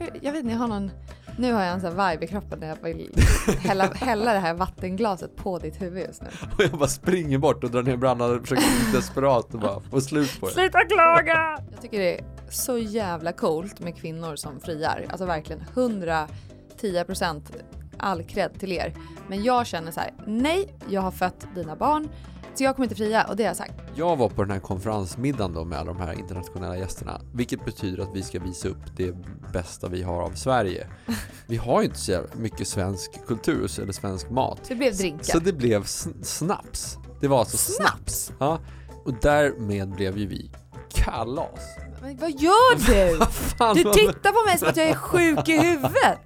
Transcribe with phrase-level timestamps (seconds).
[0.00, 0.90] varför, jag vet inte, jag har någon,
[1.38, 3.10] nu har jag en sån här vibe i kroppen när jag vill
[3.58, 6.28] hälla, hälla det här vattenglaset på ditt huvud just nu.
[6.56, 10.00] Och jag bara springer bort och drar ner brallorna och försöker desperat och bara få
[10.00, 10.52] slut på det.
[10.52, 11.58] Sluta klaga!
[11.72, 15.06] Jag tycker det är så jävla coolt med kvinnor som friar.
[15.10, 17.42] Alltså verkligen 110%
[17.98, 18.94] all cred till er.
[19.28, 22.08] Men jag känner så här, nej, jag har fött dina barn,
[22.58, 23.72] så jag kommer inte fria och det har jag sagt.
[23.94, 28.02] Jag var på den här konferensmiddagen då med alla de här internationella gästerna, vilket betyder
[28.02, 29.14] att vi ska visa upp det
[29.52, 30.86] bästa vi har av Sverige.
[31.48, 34.60] Vi har ju inte så mycket svensk kultur eller svensk mat.
[34.68, 35.24] Det blev drinkar.
[35.24, 36.96] Så det blev sn- snaps.
[37.20, 38.24] Det var alltså snaps.
[38.24, 38.32] Snaps?
[38.38, 38.58] Ja,
[39.04, 40.50] och därmed blev ju vi
[40.88, 41.60] kalas.
[42.02, 43.18] Men vad gör du?
[43.58, 46.18] Vad Du tittar på mig som att jag är sjuk i huvudet.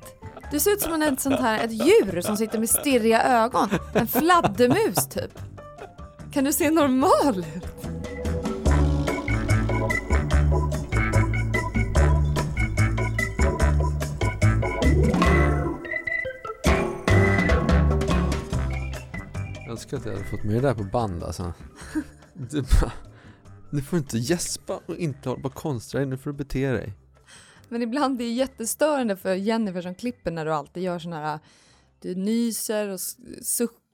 [0.50, 3.68] Du ser ut som en, ett sånt här, ett djur som sitter med stirriga ögon.
[3.92, 5.38] En fladdermus typ.
[6.32, 7.64] Kan du se normal ut?
[19.54, 21.52] Jag önskar att jag hade fått med det där på band alltså.
[22.50, 22.92] Du, bara,
[23.70, 26.72] du får inte gäspa och inte hålla på och konstra dig, nu får du bete
[26.72, 26.92] dig.
[27.68, 31.38] Men ibland det är jättestörande för Jennifer som klipper när du alltid gör såna här,
[32.00, 33.16] du nyser och s-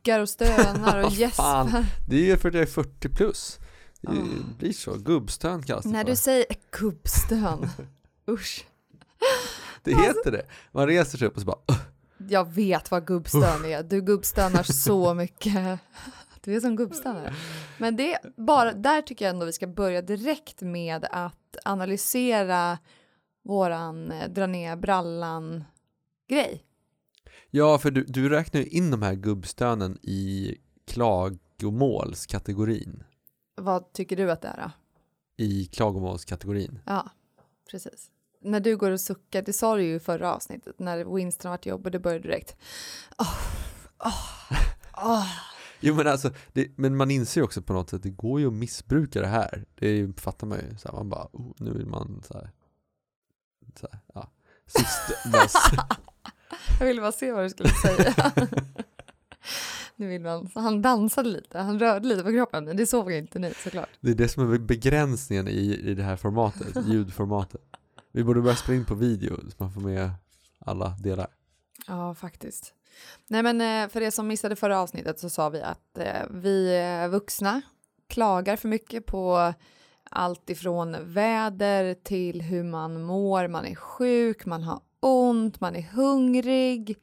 [0.07, 1.87] suckar och stönar och gäspar.
[2.09, 3.59] Det är ju för att jag är 40 plus.
[4.01, 4.11] Det
[4.59, 6.11] blir så, gubbstön kallas det När för.
[6.11, 7.69] du säger gubbstön.
[8.31, 8.67] Usch.
[9.83, 10.47] Det heter det.
[10.73, 11.79] Man reser sig upp och så bara.
[12.29, 13.83] Jag vet vad gubbstön är.
[13.83, 15.79] Du gubbstönar så mycket.
[16.41, 17.35] Du är som gubbstönare.
[17.79, 22.79] Men det bara, där tycker jag ändå vi ska börja direkt med att analysera
[23.45, 25.65] våran eh, dra ner brallan
[26.29, 26.63] grej.
[27.51, 30.55] Ja, för du, du räknar ju in de här gubbstönen i
[30.87, 33.05] klagomålskategorin.
[33.55, 34.71] Vad tycker du att det är då?
[35.45, 36.79] I klagomålskategorin.
[36.87, 37.11] Ja,
[37.71, 38.11] precis.
[38.41, 41.53] När du går och suckar, det sa du ju i förra avsnittet, när Winston har
[41.53, 42.57] varit jobb och det började direkt.
[43.19, 43.35] Åh,
[44.05, 44.53] åh,
[44.97, 45.27] åh.
[45.81, 48.47] Jo men alltså, det, men man inser ju också på något sätt, det går ju
[48.47, 49.65] att missbruka det här.
[49.75, 50.77] Det fattar man ju.
[50.79, 52.51] Så här, man bara, oh, nu vill man så här,
[53.81, 54.31] så här ja.
[54.67, 55.13] Sist.
[56.79, 58.33] Jag ville bara se vad du skulle säga.
[59.97, 63.13] nu vill man, så han dansade lite, han rörde lite på kroppen, men det såg
[63.13, 63.89] inte ni såklart.
[64.01, 67.61] Det är det som är begränsningen i, i det här formatet, ljudformatet.
[68.13, 70.11] Vi borde börja spela in på video så man får med
[70.59, 71.27] alla delar.
[71.87, 72.75] Ja, faktiskt.
[73.29, 76.79] Nej, men eh, för det som missade förra avsnittet så sa vi att eh, vi
[76.79, 77.63] eh, vuxna
[78.09, 79.55] klagar för mycket på
[80.11, 85.83] allt ifrån väder till hur man mår, man är sjuk, man har ont, man är
[85.83, 86.97] hungrig.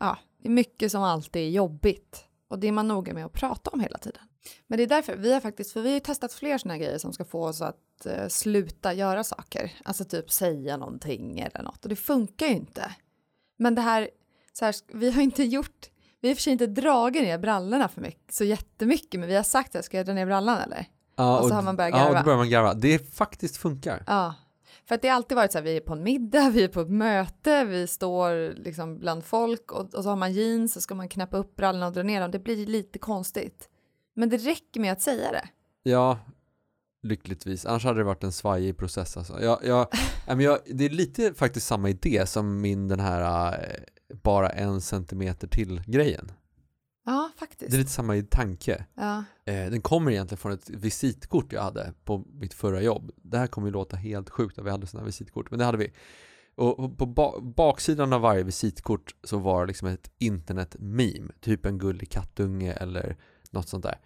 [0.00, 3.32] Ja, det är mycket som alltid är jobbigt och det är man noga med att
[3.32, 4.22] prata om hela tiden.
[4.66, 7.12] Men det är därför vi har faktiskt, för vi har testat fler sådana grejer som
[7.12, 11.88] ska få oss att eh, sluta göra saker, alltså typ säga någonting eller något och
[11.88, 12.90] det funkar ju inte.
[13.58, 14.10] Men det här,
[14.52, 15.86] så här, vi har inte gjort,
[16.20, 19.28] vi har i och för sig inte dragit ner brallorna för mycket, så jättemycket, men
[19.28, 20.86] vi har sagt att ska jag dra ner brallan eller?
[21.16, 22.18] Ja, Och så har man börjat Ja, och garva.
[22.20, 22.74] då börjar man garva.
[22.74, 24.04] Det faktiskt funkar.
[24.06, 24.34] Ja,
[24.88, 26.68] för att det har alltid varit så här, vi är på en middag, vi är
[26.68, 30.82] på ett möte, vi står liksom bland folk och, och så har man jeans och
[30.82, 33.68] ska man knäppa upp brallorna och dra ner dem, det blir lite konstigt.
[34.14, 35.48] Men det räcker med att säga det.
[35.82, 36.18] Ja,
[37.02, 37.66] lyckligtvis.
[37.66, 39.42] Annars hade det varit en svajig process alltså.
[39.42, 39.88] Jag, jag,
[40.42, 45.48] jag, det är lite faktiskt samma idé som min den här eh, bara en centimeter
[45.48, 46.32] till grejen.
[47.08, 47.74] Ja, Det faktiskt.
[47.74, 48.86] är lite samma i tanke.
[48.94, 49.24] Ja.
[49.44, 53.10] Eh, den kommer egentligen från ett visitkort jag hade på mitt förra jobb.
[53.16, 55.78] Det här kommer ju låta helt sjukt att vi hade sådana visitkort, men det hade
[55.78, 55.92] vi.
[56.54, 61.78] Och på ba baksidan av varje visitkort så var det liksom ett internet-meme, typ en
[61.78, 63.16] gullig kattunge eller
[63.50, 63.98] något sånt där.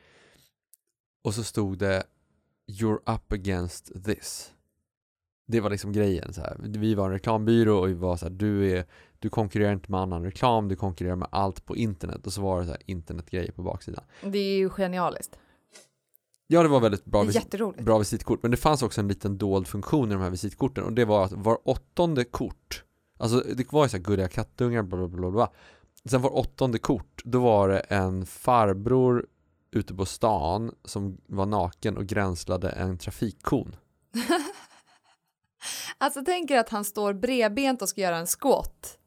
[1.25, 2.03] Och så stod det
[2.81, 4.53] You're up against this.
[5.47, 6.57] Det var liksom grejen så här.
[6.61, 8.85] Vi var en reklambyrå och vi var så här, du, är,
[9.21, 12.27] du konkurrerar inte med annan reklam, du konkurrerar med allt på internet.
[12.27, 14.05] Och så var det så här internetgrejer på baksidan.
[14.23, 15.39] Det är ju genialiskt.
[16.47, 18.43] Ja, det var väldigt bra, visit bra visitkort.
[18.43, 21.25] Men det fanns också en liten dold funktion i de här visitkorten och det var
[21.25, 22.85] att var åttonde kort,
[23.19, 25.51] alltså det var ju så här gulliga kattungar, bla bla bla bla.
[26.05, 29.27] Sen var åttonde kort, då var det en farbror
[29.71, 33.77] ute på stan som var naken och gränslade en trafikkon.
[36.03, 38.99] Alltså tänker att han står bredbent och ska göra en squat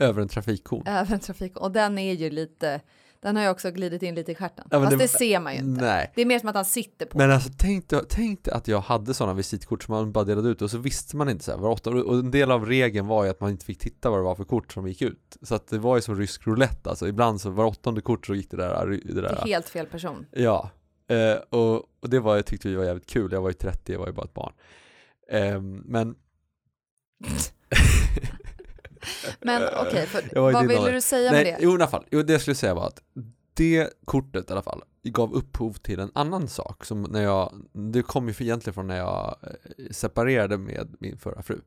[0.00, 0.86] Över en trafikkon.
[0.86, 2.80] över en trafik och den är ju lite,
[3.20, 4.66] den har ju också glidit in lite i stjärten.
[4.70, 5.84] Ja, Fast det, det- ser man ju inte.
[5.84, 6.12] Nej.
[6.14, 7.18] Det är mer som att han sitter på.
[7.18, 10.62] Men alltså tänk dig, tänk att jag hade sådana visitkort som man bara delade ut
[10.62, 13.30] och så visste man inte så här, var och en del av regeln var ju
[13.30, 15.36] att man inte fick titta vad det var för kort som gick ut.
[15.42, 18.34] Så att det var ju som rysk roulette alltså, ibland så var åttonde kort så
[18.34, 20.26] gick det där, det där är helt fel person.
[20.30, 20.70] Ja,
[21.08, 23.32] eh, och, och det var, jag tyckte vi var jävligt kul.
[23.32, 24.52] Jag var ju 30, jag var ju bara ett barn.
[25.30, 26.14] Ehm, men
[29.40, 31.58] Men okej, Jag var i vad ville du säga Nej, med det?
[31.64, 32.04] jo, i alla fall.
[32.10, 33.02] Jo, det jag skulle säga var att
[33.54, 38.02] det kortet i alla fall gav upphov till en annan sak som när jag, det
[38.02, 41.60] kom ju egentligen från när jag eh, separerade med min förra fru.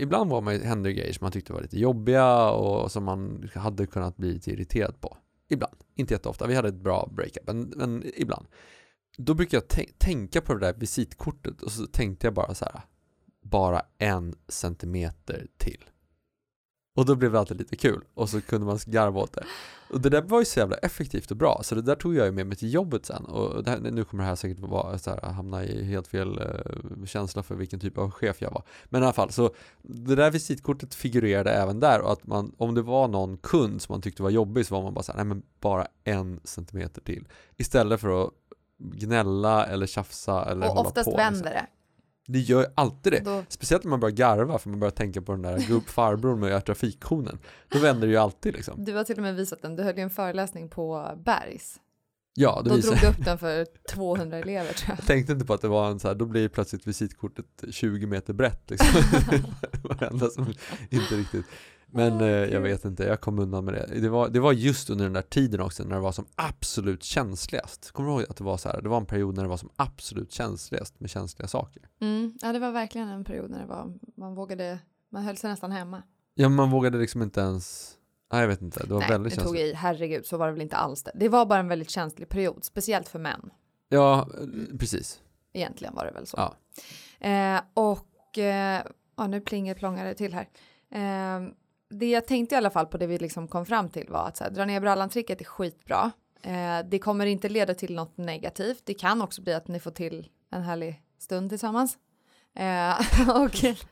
[0.00, 3.86] Ibland var man, hände grejer som man tyckte var lite jobbiga och som man hade
[3.86, 5.16] kunnat bli lite irriterad på.
[5.48, 6.46] Ibland, inte jätteofta.
[6.46, 8.46] Vi hade ett bra breakup, men, men ibland.
[9.16, 12.64] Då brukar jag tän- tänka på det där visitkortet och så tänkte jag bara så
[12.64, 12.80] här,
[13.42, 15.84] bara en centimeter till.
[16.96, 19.44] Och då blev det alltid lite kul och så kunde man garva åt det.
[19.90, 22.26] Och det där var ju så jävla effektivt och bra, så det där tog jag
[22.26, 23.24] ju med mig till jobbet sen.
[23.24, 27.04] Och här, nu kommer det här säkert vara så här, hamna i helt fel eh,
[27.06, 28.62] känsla för vilken typ av chef jag var.
[28.84, 32.74] Men i alla fall, så det där visitkortet figurerade även där och att man, om
[32.74, 35.16] det var någon kund som man tyckte var jobbig så var man bara så här,
[35.16, 37.28] nej men bara en centimeter till.
[37.56, 38.30] Istället för att
[38.78, 41.16] gnälla eller tjafsa eller Och hålla oftast på.
[41.16, 41.66] vänder det.
[42.26, 43.20] Det gör alltid det.
[43.24, 46.40] Då, Speciellt när man börjar garva för man börjar tänka på den där gubb farbrorn
[46.40, 47.38] med trafikkonen.
[47.68, 48.84] Då vänder det ju alltid liksom.
[48.84, 51.80] du har till och med visat den, du höll ju en föreläsning på Bergs.
[52.36, 54.98] Ja, då Då visar drog du upp den för 200 elever tror jag.
[54.98, 58.06] Jag tänkte inte på att det var en så här, då blir plötsligt visitkortet 20
[58.06, 59.02] meter brett liksom.
[59.72, 60.54] det var det enda som
[60.90, 61.46] inte riktigt
[61.94, 62.62] men eh, jag kul.
[62.62, 64.00] vet inte, jag kom undan med det.
[64.00, 67.02] Det var, det var just under den där tiden också när det var som absolut
[67.02, 67.90] känsligast.
[67.90, 69.56] Kommer du ihåg att det var så här, det var en period när det var
[69.56, 71.82] som absolut känsligast med känsliga saker.
[72.00, 74.78] Mm, ja, det var verkligen en period när det var, man vågade,
[75.10, 76.02] man höll sig nästan hemma.
[76.34, 77.94] Ja, men man vågade liksom inte ens,
[78.32, 79.60] nej jag vet inte, det var Nej, väldigt nu tog känsligt.
[79.60, 81.12] jag i, herregud, så var det väl inte alls det.
[81.14, 83.50] Det var bara en väldigt känslig period, speciellt för män.
[83.88, 85.20] Ja, eh, precis.
[85.52, 86.36] Egentligen var det väl så.
[86.36, 86.54] Ja.
[87.28, 88.82] Eh, och eh,
[89.16, 90.48] ja, nu plingar plångar det till här.
[90.90, 91.48] Eh,
[91.90, 94.36] det jag tänkte i alla fall på det vi liksom kom fram till var att
[94.36, 96.12] så här, dra ner brallan-tricket är skitbra.
[96.42, 98.82] Eh, det kommer inte leda till något negativt.
[98.84, 101.98] Det kan också bli att ni får till en härlig stund tillsammans.
[102.54, 103.50] Eh, och,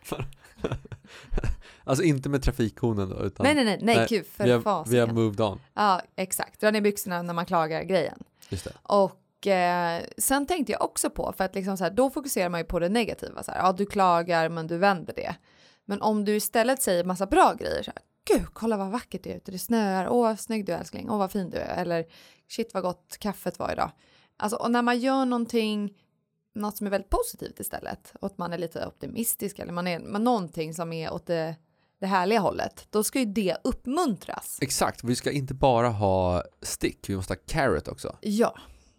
[1.84, 4.92] Alltså inte med trafikkonen då, utan nej, nej, nej, nej, gud, för vi, har, fasiken.
[4.92, 5.60] vi har moved on.
[5.74, 6.60] Ja, exakt.
[6.60, 8.18] Dra ner byxorna när man klagar grejen.
[8.48, 8.72] Just det.
[8.82, 12.60] Och eh, sen tänkte jag också på, för att liksom så här, då fokuserar man
[12.60, 13.42] ju på det negativa.
[13.42, 15.34] Så här, ja, du klagar men du vänder det.
[15.92, 19.32] Men om du istället säger massa bra grejer, så här, gud, kolla vad vackert det
[19.32, 21.82] är ute, det snöar, åh, vad snygg du är älskling, åh, vad fin du är,
[21.82, 22.04] eller
[22.48, 23.90] shit vad gott kaffet var idag.
[24.36, 25.98] Alltså, och när man gör någonting,
[26.54, 30.00] något som är väldigt positivt istället, och att man är lite optimistisk, eller man är
[30.00, 31.56] man, någonting som är åt det,
[32.00, 34.58] det härliga hållet, då ska ju det uppmuntras.
[34.62, 38.16] Exakt, vi ska inte bara ha stick, vi måste ha carrot också.
[38.20, 38.54] Ja.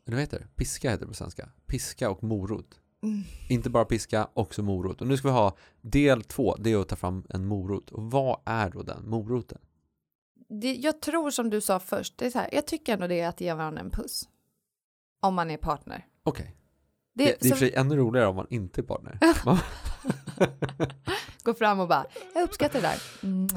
[0.06, 0.48] Eller vad heter det?
[0.56, 1.50] Piska heter det på svenska.
[1.66, 2.80] Piska och morot.
[3.04, 3.22] Mm.
[3.50, 5.02] Inte bara piska, också morot.
[5.02, 7.90] Och nu ska vi ha del två, det är att ta fram en morot.
[7.92, 9.58] Och vad är då den moroten?
[10.50, 13.20] Det, jag tror som du sa först, det är så här, jag tycker ändå det
[13.20, 14.30] är att ge varandra en puss.
[15.22, 16.06] Om man är partner.
[16.24, 16.56] Okej,
[17.14, 19.20] Det, det, det är så för sig ännu roligare om man inte är partner.
[21.44, 23.02] Gå fram och bara, jag uppskattar det där.
[23.24, 23.48] Mm.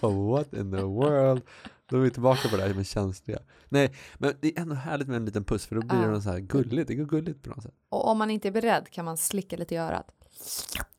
[0.30, 1.42] what in the world?
[1.88, 3.38] Då är vi tillbaka på det här med känsliga.
[3.68, 6.22] Nej, men det är ändå härligt med en liten puss för då blir det något
[6.22, 6.88] så här gulligt.
[6.88, 7.74] Det går gulligt på något sätt.
[7.88, 10.06] Och om man inte är beredd kan man slicka lite i örat.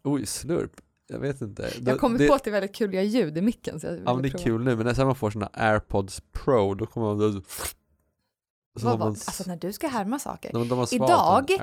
[0.03, 0.81] Oj, slurp.
[1.07, 1.71] Jag vet inte.
[1.85, 3.79] Jag kommer det, på att det är väldigt kul ljud i micken.
[3.79, 6.73] Så jag Ja men det är kul nu, men när man får sina airpods pro
[6.73, 7.43] då kommer man...
[8.79, 10.53] Så Vad, vad, man alltså när du ska härma saker.
[10.53, 11.61] de, de Idag-.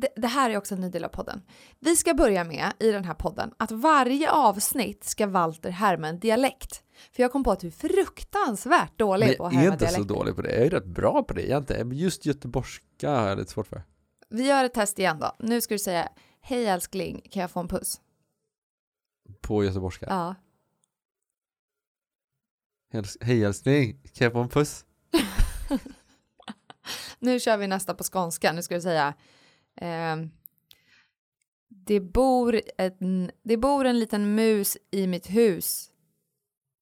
[0.00, 1.42] Det, det här är också en ny del av podden.
[1.80, 6.18] Vi ska börja med i den här podden att varje avsnitt ska Walter härma en
[6.18, 6.82] dialekt.
[7.12, 9.74] För jag kom på att du är fruktansvärt dålig Men på att jag är härma
[9.74, 10.14] inte så dialekter.
[10.14, 10.54] dålig på det.
[10.54, 11.88] Jag är rätt bra på det egentligen.
[11.88, 13.82] Men Just göteborgska har jag lite svårt för.
[14.28, 15.36] Vi gör ett test igen då.
[15.38, 16.08] Nu ska du säga
[16.40, 18.00] Hej älskling, kan jag få en puss?
[19.40, 20.06] På göteborgska.
[20.08, 20.34] Ja.
[23.20, 24.84] Hej älskling, kan jag få en puss?
[27.18, 28.52] Nu kör vi nästa på skånska.
[28.52, 29.14] Nu ska du säga
[29.76, 30.30] ehm,
[31.68, 35.90] det, bor en, det bor en liten mus i mitt hus.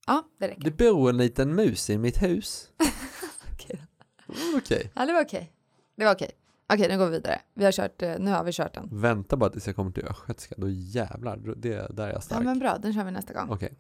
[0.06, 0.62] Ja, det räcker.
[0.62, 2.70] Det bor en liten mus i mitt hus.
[3.52, 3.82] Okej.
[4.28, 4.90] Mm, Okej.
[4.94, 5.52] Ja, det var okej.
[5.96, 6.30] Det var okej.
[6.72, 7.40] Okej, nu går vi vidare.
[7.54, 8.88] Vi har kört, eh, nu har vi kört den.
[9.00, 10.54] Vänta bara tills jag kommer till östgötska.
[10.58, 12.44] Då jävlar, det, där är jag Ja, stark.
[12.44, 13.50] men bra, den kör vi nästa gång.
[13.50, 13.72] Okej.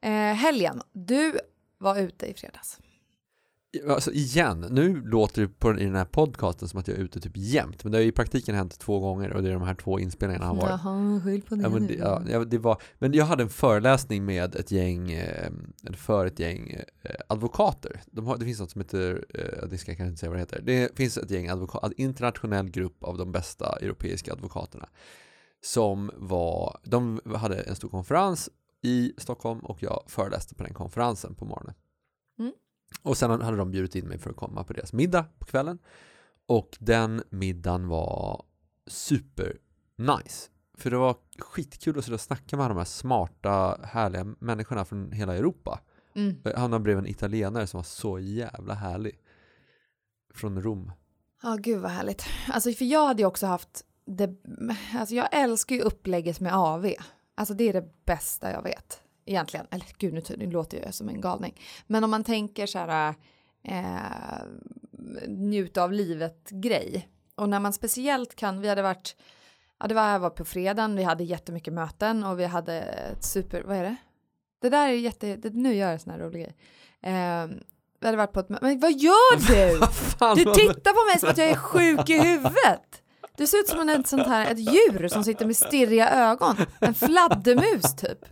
[0.00, 1.38] Eh, helgen, du
[1.78, 2.78] var ute i fredags.
[3.88, 7.20] Alltså igen, nu låter det på, i den här podcasten som att jag är ute
[7.20, 7.84] typ jämt.
[7.84, 9.98] Men det har ju i praktiken hänt två gånger och det är de här två
[9.98, 10.80] inspelningarna har varit.
[10.84, 14.24] Jaha, skyll på det Ja, men, det, ja, det var, men jag hade en föreläsning
[14.24, 15.50] med ett gäng, eh,
[15.96, 16.70] för ett gäng
[17.02, 18.02] eh, advokater.
[18.06, 20.38] De har, det finns något som heter, eh, det ska jag kanske inte säga vad
[20.38, 20.62] det heter.
[20.62, 24.88] Det finns ett gäng advokater, internationell grupp av de bästa europeiska advokaterna.
[25.64, 28.50] Som var, de hade en stor konferens
[28.82, 31.74] i Stockholm och jag föreläste på den konferensen på morgonen.
[32.38, 32.52] Mm.
[33.02, 35.78] Och sen hade de bjudit in mig för att komma på deras middag på kvällen.
[36.46, 38.44] Och den middagen var
[38.86, 39.58] super
[39.96, 40.50] nice.
[40.74, 45.12] För det var skitkul att sitta och snacka med de här smarta, härliga människorna från
[45.12, 45.80] hela Europa.
[46.14, 46.36] Mm.
[46.44, 49.18] Jag hamnade bredvid en italienare som var så jävla härlig.
[50.34, 50.92] Från Rom.
[51.42, 52.24] Ja, gud vad härligt.
[52.48, 54.36] Alltså, för jag hade ju också haft det,
[54.94, 56.92] alltså jag älskar ju upplägget med AV.
[57.34, 59.66] Alltså det är det bästa jag vet egentligen.
[59.70, 61.60] Eller gud, nu, nu låter jag som en galning.
[61.86, 63.14] Men om man tänker så här
[63.62, 64.46] eh,
[65.28, 67.08] njuta av livet grej.
[67.34, 69.16] Och när man speciellt kan, vi hade varit,
[69.80, 73.24] ja det var, jag var på fredagen, vi hade jättemycket möten och vi hade ett
[73.24, 73.96] super, vad är det?
[74.62, 76.56] Det där är jätte, det, nu gör jag sån här rolig grej.
[77.02, 77.46] Eh,
[78.00, 80.44] vi hade varit på ett men vad gör du?
[80.44, 83.02] Du tittar på mig som att jag är sjuk i huvudet.
[83.36, 86.56] Du ser ut som en sånt här, ett djur som sitter med stirriga ögon.
[86.80, 88.24] En fladdermus typ.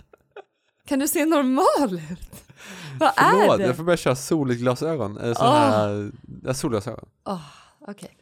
[0.90, 2.44] Kan du se normal ut?
[3.00, 3.66] Vad Förlåt, är det?
[3.66, 5.18] jag får börja köra solglasögon.
[5.18, 5.52] Eh, Sån Åh.
[5.54, 6.12] här,
[6.44, 7.08] ja, solglasögon.
[7.24, 7.40] Oh,
[7.80, 8.16] Okej.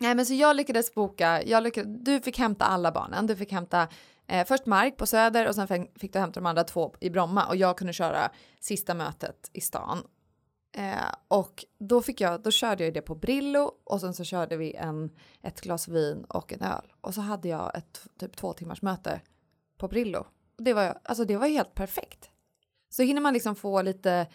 [0.00, 3.52] Nej men så jag lyckades boka, jag lyckades, du fick hämta alla barnen, du fick
[3.52, 3.88] hämta
[4.26, 7.10] eh, först Mark på Söder och sen fick, fick du hämta de andra två i
[7.10, 8.30] Bromma och jag kunde köra
[8.60, 9.98] sista mötet i stan.
[10.76, 14.56] Eh, och då fick jag, då körde jag det på Brillo och sen så körde
[14.56, 15.10] vi en,
[15.42, 19.20] ett glas vin och en öl och så hade jag ett typ två timmars möte
[19.78, 20.26] på Brillo.
[20.64, 22.30] Det var, alltså det var helt perfekt.
[22.90, 24.26] Så hinner man liksom få lite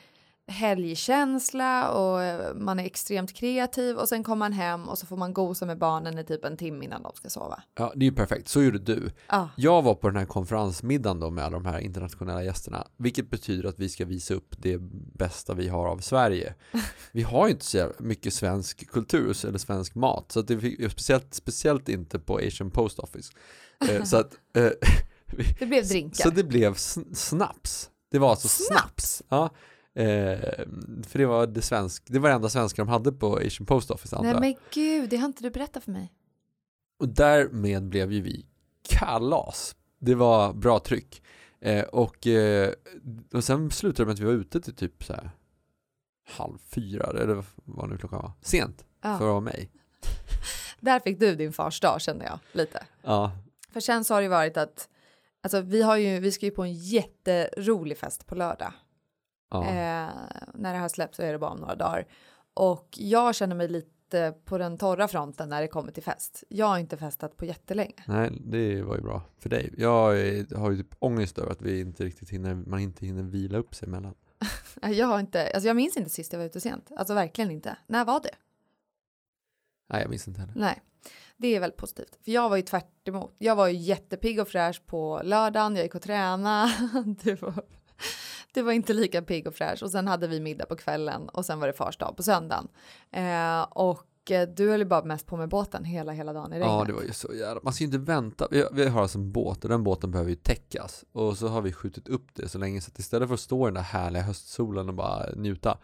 [0.47, 5.17] helgkänsla och eh, man är extremt kreativ och sen kommer man hem och så får
[5.17, 7.63] man gosa med barnen i typ en timme innan de ska sova.
[7.75, 8.47] Ja, det är ju perfekt.
[8.47, 9.11] Så gjorde du.
[9.29, 13.29] Ja, Jag var på den här konferensmiddagen då med alla de här internationella gästerna, vilket
[13.29, 14.77] betyder att vi ska visa upp det
[15.13, 16.53] bästa vi har av Sverige.
[17.11, 21.33] Vi har ju inte så mycket svensk kultur eller svensk mat, så det fick, speciellt,
[21.33, 23.33] speciellt inte på Asian Post Office.
[23.89, 24.71] Eh, så att eh,
[25.59, 26.23] det blev drinkar.
[26.23, 27.89] Så det blev sn- snaps.
[28.11, 29.17] Det var alltså snaps.
[29.17, 29.23] Snaps?
[29.29, 29.43] Ja.
[30.01, 30.39] Eh,
[31.07, 33.91] för det var det, svensk, det var det enda svenska de hade på Asian Post
[33.91, 36.13] Office antar Nej men gud, det har inte du berättat för mig.
[36.99, 38.45] Och därmed blev ju vi
[38.89, 39.75] kalas.
[39.99, 41.23] Det var bra tryck.
[41.61, 42.73] Eh, och, eh,
[43.33, 45.31] och sen slutade det med att vi var ute till typ så här
[46.27, 48.31] halv fyra, eller vad nu klockan var.
[48.41, 49.17] Sent Ja.
[49.17, 49.71] för att vara mig.
[50.79, 52.83] Där fick du din fars dag kände jag lite.
[53.01, 53.31] Ja,
[53.73, 54.89] För sen så har det varit att
[55.45, 58.73] Alltså vi har ju, vi ska ju på en jätterolig fest på lördag.
[59.51, 59.65] ja.
[59.65, 60.09] Eh,
[60.53, 62.07] när det här släpps så är det bara om några dagar.
[62.53, 66.43] Och jag känner mig lite på den torra fronten när det kommer till fest.
[66.49, 68.03] Jag har inte festat på jättelänge.
[68.07, 69.73] Nej, det var ju bra för dig.
[69.77, 69.89] Jag
[70.55, 73.75] har ju typ ångest över att vi inte riktigt hinner, man inte hinner vila upp
[73.75, 74.13] sig emellan.
[74.81, 76.91] Jag har inte, alltså jag minns inte sist jag var ute sent.
[76.97, 77.77] Alltså verkligen inte.
[77.87, 78.35] När var det?
[79.89, 80.53] Nej, jag minns inte heller.
[80.55, 80.81] Nej,
[81.37, 82.19] det är väldigt positivt.
[82.23, 83.35] För jag var ju tvärt emot.
[83.37, 85.75] Jag var ju jättepigg och fräsch på lördagen.
[85.75, 86.71] Jag gick och tränade.
[87.23, 87.63] Du var,
[88.53, 89.83] du var inte lika pigg och fräsch.
[89.83, 92.67] Och sen hade vi middag på kvällen och sen var det fars dag på söndagen.
[93.11, 96.55] Eh, och eh, du höll ju bara mest på med båten hela, hela dagen i
[96.55, 96.69] regnet.
[96.69, 97.61] Ja, det var ju så jävla...
[97.63, 98.47] Man ska ju inte vänta.
[98.51, 101.05] Vi, vi har alltså en båt och den båten behöver ju täckas.
[101.11, 103.65] Och så har vi skjutit upp det så länge så att istället för att stå
[103.65, 105.77] i den där härliga höstsolen och bara njuta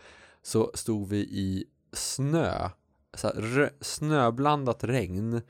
[0.43, 2.69] så stod vi i snö.
[3.13, 5.41] Så här, snöblandat regn.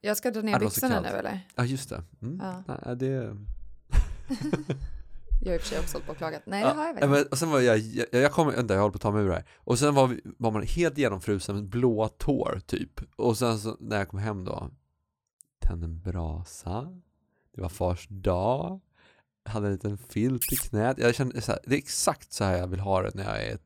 [0.00, 1.40] Jag ska dra ner byxorna nu eller?
[1.54, 2.02] Ja, just det.
[2.22, 2.42] Mm.
[2.42, 2.78] Ja.
[2.84, 3.36] Nej, det...
[5.42, 6.42] Jag har i och för sig också hållit på och klagat.
[6.46, 7.10] Nej, det har jag ja, verkligen.
[7.10, 9.22] men, och sen var jag, jag, jag kommer, vänta jag håller på att ta mig
[9.22, 9.44] ur det här.
[9.56, 13.00] Och sen var, vi, var man helt genomfrusen med blåa tår typ.
[13.16, 14.70] Och sen så, när jag kom hem då,
[15.58, 17.00] tände en brasa,
[17.54, 18.80] det var fars dag,
[19.44, 20.98] jag hade en liten filt i knät.
[20.98, 23.44] Jag kände så här, det är exakt så här jag vill ha det när jag
[23.44, 23.58] är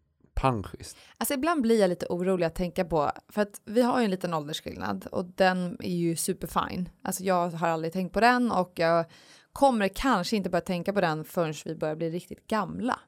[0.44, 0.96] panschis.
[1.18, 4.10] Alltså ibland blir jag lite orolig att tänka på, för att vi har ju en
[4.10, 6.90] liten åldersskillnad och den är ju superfine.
[7.02, 9.04] Alltså jag har aldrig tänkt på den och jag
[9.52, 13.00] kommer kanske inte börja tänka på den förrän vi börjar bli riktigt gamla.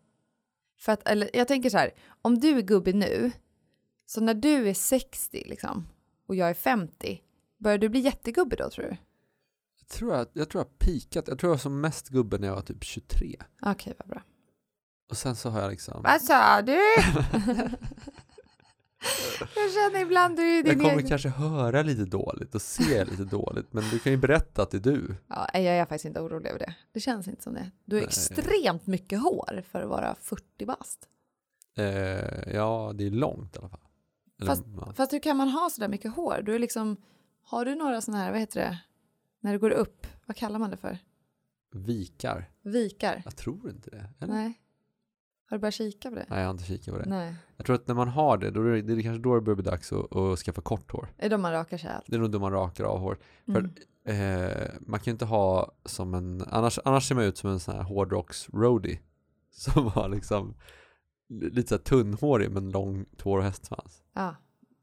[0.79, 1.91] För att, eller jag tänker så här,
[2.23, 3.33] om du är gubbig nu,
[4.07, 5.89] så när du är 60 liksom
[6.27, 7.23] och jag är 50,
[7.59, 8.97] börjar du bli jättegubbig då tror du?
[9.79, 12.49] Jag tror jag, jag tror jag pikat, jag tror jag var som mest gubbe när
[12.49, 13.37] jag var typ 23.
[13.63, 14.23] Okej, vad bra.
[15.09, 16.73] Och sen så har jag liksom, Vad sa du?
[19.55, 21.09] jag känner ibland du är jag din kommer egen...
[21.09, 24.77] kanske höra lite dåligt och se lite dåligt, men du kan ju berätta att det
[24.77, 25.17] är du.
[25.29, 26.75] Ja, jag är faktiskt inte orolig över det.
[26.93, 27.71] Det känns inte som det.
[27.85, 28.07] Du har Nej.
[28.09, 31.09] extremt mycket hår för att vara 40 bast.
[31.77, 33.81] Eh, ja, det är långt i alla fall.
[34.41, 34.93] Eller, Fast- ja.
[34.97, 36.43] Fast hur kan man ha så där mycket hår?
[36.43, 36.97] Du är liksom,
[37.43, 38.79] har du några sådana här, vad heter det,
[39.41, 40.99] när det går upp, vad kallar man det för?
[41.73, 42.51] Vikar?
[42.63, 43.23] Vikar?
[43.25, 44.05] Jag tror inte det.
[44.21, 44.35] Eller?
[44.35, 44.61] Nej.
[45.49, 46.27] Har du börjat kika på det?
[46.29, 47.09] Nej, jag har inte kikat på det.
[47.09, 47.35] Nej.
[47.57, 49.41] Jag tror att när man har det, då är det, det är kanske då det
[49.41, 51.09] börjar bli dags att, att skaffa kort hår.
[51.19, 52.05] Är de man rakar sig allt?
[52.07, 53.19] Det är nog då man rakar av hår.
[53.53, 53.71] För
[54.05, 54.51] Mm.
[54.51, 57.61] eh, man kan ju inte ha som en, annars, annars ser man ut som en
[57.61, 58.99] sån här hårdrocks roadie
[59.51, 60.55] Som var liksom
[61.29, 64.03] lite så här tunnhårig men lång tår och hästsvans.
[64.15, 64.35] Ja.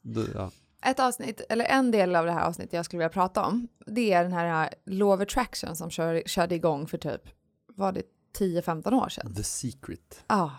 [0.02, 0.52] Det, ja.
[0.86, 4.14] ett avsnitt, eller en del av det här avsnittet jag skulle vilja prata om, det
[4.14, 7.22] är den här Law of Attraction som kör, körde igång för typ,
[7.68, 8.02] var det
[8.40, 9.36] 10-15 år sedan?
[9.36, 10.24] The Secret.
[10.28, 10.52] Ja.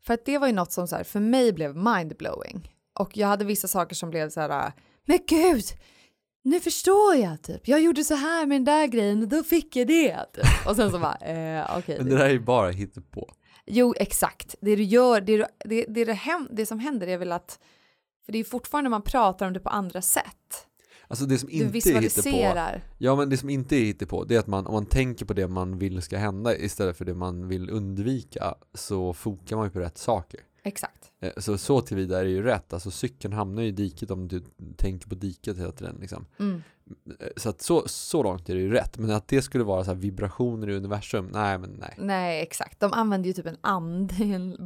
[0.00, 2.74] För att det var ju något som så här, för mig blev mindblowing.
[2.98, 4.72] Och jag hade vissa saker som blev så här,
[5.04, 5.64] men gud,
[6.42, 7.68] nu förstår jag typ.
[7.68, 10.24] Jag gjorde så här med den där grejen och då fick jag det.
[10.32, 10.66] Typ.
[10.66, 11.78] Och sen så bara, eh, okej.
[11.78, 12.72] Okay, men det där är ju bara
[13.10, 13.34] på.
[13.66, 14.54] Jo, exakt.
[14.60, 17.58] Det du gör, det, det, det, det, hem, det som händer är väl att,
[18.24, 20.66] för det är fortfarande man pratar om det på andra sätt.
[21.10, 24.38] Alltså det som inte är på, ja men det som inte är på, det är
[24.38, 27.48] att man, om man tänker på det man vill ska hända istället för det man
[27.48, 30.40] vill undvika så fokar man ju på rätt saker.
[30.62, 31.12] Exakt.
[31.20, 34.28] Eh, så så tillvida är det ju rätt, alltså cykeln hamnar ju i diket om
[34.28, 34.42] du
[34.76, 36.26] tänker på diket hela tiden liksom.
[36.38, 36.62] Mm.
[37.20, 39.84] Eh, så att så, så långt är det ju rätt, men att det skulle vara
[39.84, 41.94] så vibrationer i universum, nej men nej.
[41.98, 44.12] Nej exakt, de använder ju typ en and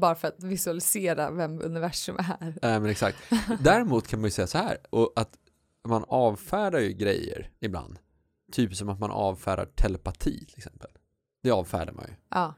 [0.00, 2.58] bara för att visualisera vem universum är.
[2.62, 3.18] Nej men exakt.
[3.60, 5.38] Däremot kan man ju säga så här, och att
[5.85, 7.99] man avfärdar ju grejer ibland.
[8.53, 10.91] Typ som att man avfärdar telepati till exempel.
[11.43, 12.14] Det avfärdar man ju.
[12.29, 12.55] Ja.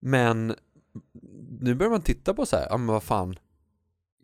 [0.00, 0.54] Men
[1.60, 3.38] nu börjar man titta på så här, ja men vad fan,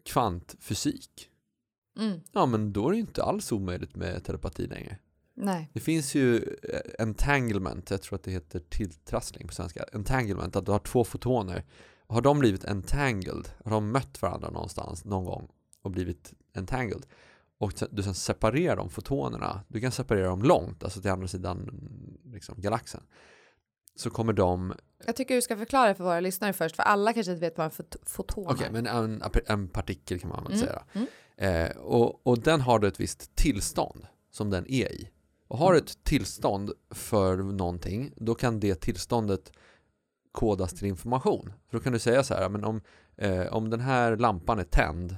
[0.04, 1.30] kvantfysik.
[1.98, 2.20] Mm.
[2.32, 4.98] Ja men då är det inte alls omöjligt med telepati längre.
[5.34, 5.70] Nej.
[5.72, 9.84] Det finns ju eh, entanglement, jag tror att det heter tilltrassling på svenska.
[9.92, 11.64] Entanglement, att du har två fotoner.
[12.06, 15.48] Har de blivit entangled, har de mött varandra någonstans någon gång
[15.82, 17.06] och blivit entangled
[17.60, 21.70] och du sen separerar de fotonerna, du kan separera dem långt, alltså till andra sidan
[22.32, 23.02] liksom, galaxen
[23.94, 24.74] så kommer de...
[25.06, 27.64] Jag tycker du ska förklara för våra lyssnare först, för alla kanske inte vet vad
[27.64, 28.50] en foton är.
[28.50, 30.66] Okej, okay, men en, en, partikel kan man väl mm.
[30.66, 30.82] säga.
[30.92, 31.06] Mm.
[31.36, 35.10] Eh, och, och den har då ett visst tillstånd som den är i.
[35.48, 35.84] Och har mm.
[35.84, 39.52] ett tillstånd för någonting, då kan det tillståndet
[40.32, 41.52] kodas till information.
[41.68, 42.80] För då kan du säga så här, men om,
[43.16, 45.16] eh, om den här lampan är tänd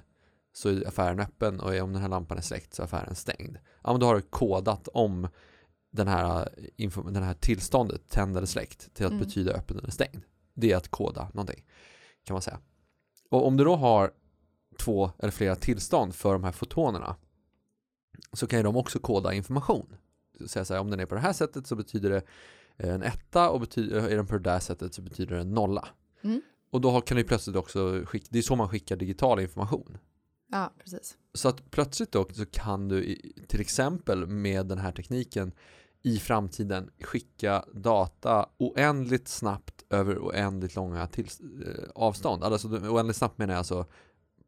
[0.52, 3.58] så är affären öppen och om den här lampan är släckt så är affären stängd.
[3.82, 5.28] Ja, men då har du kodat om
[5.90, 6.48] den här,
[7.04, 9.24] den här tillståndet, tänd eller släckt, till att mm.
[9.24, 10.22] betyda öppen eller stängd.
[10.54, 11.64] Det är att koda någonting,
[12.24, 12.58] kan man säga.
[13.30, 14.12] Och om du då har
[14.78, 17.16] två eller flera tillstånd för de här fotonerna
[18.32, 19.96] så kan ju de också koda information.
[20.46, 22.22] Säga så här, om den är på det här sättet så betyder det
[22.76, 25.54] eh, en etta och betyder, är den på det där sättet så betyder det en
[25.54, 25.88] nolla.
[26.22, 26.42] Mm.
[26.70, 29.98] Och då kan du plötsligt också skicka, det är så man skickar digital information.
[30.52, 31.16] Ja, precis.
[31.34, 33.16] Så att plötsligt då så kan du
[33.48, 35.52] till exempel med den här tekniken
[36.02, 41.28] i framtiden skicka data oändligt snabbt över oändligt långa till,
[41.66, 42.44] eh, avstånd.
[42.44, 43.86] Alltså oändligt snabbt menar jag alltså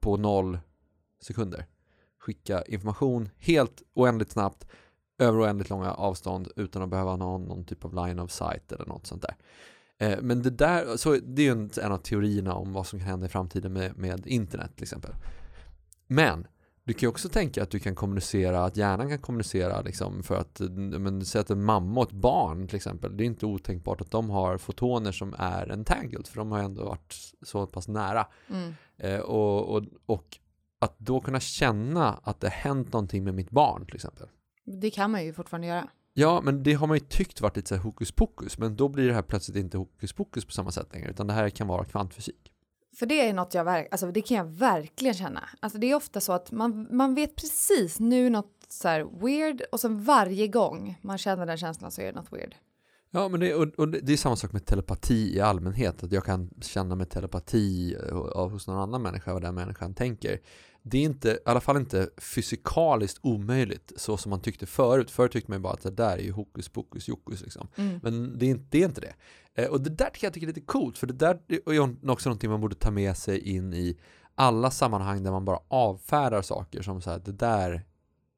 [0.01, 0.59] på noll
[1.23, 1.67] sekunder.
[2.19, 4.67] Skicka information helt oändligt snabbt
[5.19, 8.87] över oändligt långa avstånd utan att behöva ha någon typ av line of sight eller
[8.87, 9.37] något sånt där.
[9.99, 13.09] Eh, men det där, så det är ju en av teorierna om vad som kan
[13.09, 15.15] hända i framtiden med, med internet till exempel.
[16.07, 16.47] Men
[16.85, 20.37] du kan ju också tänka att du kan kommunicera, att hjärnan kan kommunicera liksom för
[20.37, 24.01] att, men säg att en mamma och ett barn till exempel, det är inte otänkbart
[24.01, 27.89] att de har fotoner som är entangled, för de har ju ändå varit så pass
[27.89, 28.27] nära.
[28.51, 28.75] Mm.
[28.97, 30.39] Eh, och, och, och
[30.79, 34.29] att då kunna känna att det hänt någonting med mitt barn till exempel.
[34.65, 35.89] Det kan man ju fortfarande göra.
[36.13, 38.89] Ja, men det har man ju tyckt varit lite så här hokus pokus, men då
[38.89, 41.67] blir det här plötsligt inte hokus pokus på samma sätt längre, utan det här kan
[41.67, 42.54] vara kvantfysik.
[42.95, 45.49] För det är något jag verkligen, alltså det kan jag verkligen känna.
[45.61, 49.63] Alltså det är ofta så att man, man vet precis nu något så här weird
[49.73, 52.55] och sen varje gång man känner den känslan så är det något weird.
[53.11, 56.25] Ja, men det, och, och det är samma sak med telepati i allmänhet, att jag
[56.25, 60.39] kan känna med telepati eh, hos någon annan människa vad den människan tänker.
[60.87, 65.11] Det är inte, i alla fall inte fysikaliskt omöjligt så som man tyckte förut.
[65.11, 67.69] Förut tyckte man bara att det där är ju hokus pokus jokus liksom.
[67.77, 68.01] Mm.
[68.03, 69.15] Men det är, inte, det är inte det.
[69.55, 72.29] Eh, och det där tycker jag tycker är lite coolt, för det där är också
[72.29, 73.99] någonting man borde ta med sig in i
[74.35, 77.85] alla sammanhang där man bara avfärdar saker som så här, det där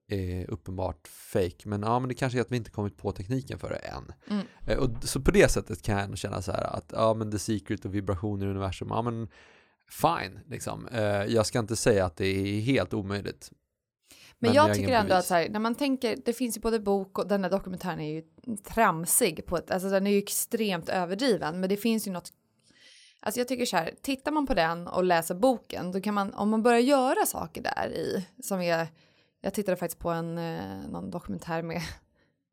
[0.09, 3.59] är uppenbart fake, men ja, men det kanske är att vi inte kommit på tekniken
[3.59, 4.13] för det än.
[4.31, 4.47] Mm.
[4.67, 7.39] Eh, och så på det sättet kan jag känna så här att ja, men the
[7.39, 9.29] secret och vibrationer i universum, ja men
[9.91, 10.89] fine, liksom.
[10.89, 13.51] Eh, jag ska inte säga att det är helt omöjligt.
[14.39, 15.19] Men, men jag tycker ändå bevis.
[15.19, 18.01] att så här, när man tänker, det finns ju både bok och den här dokumentären
[18.01, 18.23] är ju
[18.65, 22.33] tramsig på ett, alltså den är ju extremt överdriven, men det finns ju något
[23.21, 26.35] Alltså jag tycker så här, tittar man på den och läser boken, då kan man,
[26.35, 28.89] om man börjar göra saker där i, som är,
[29.41, 31.83] jag tittade faktiskt på en, eh, någon dokumentär med,